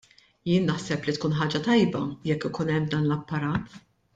Jien 0.51 0.63
naħseb 0.69 1.05
li 1.09 1.13
tkun 1.17 1.35
ħaġa 1.41 1.61
tajba 1.69 2.03
jekk 2.31 2.51
ikun 2.53 2.75
hemm 2.77 2.91
dan 2.95 3.07
l-apparat. 3.11 3.81